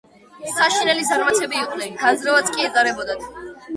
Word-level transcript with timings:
საშინელი 0.53 1.03
ზარმაცები 1.11 1.61
იყვნენ. 1.65 1.93
განძრევაც 2.05 2.51
კი 2.57 2.67
ეზარებოდათ. 2.71 3.29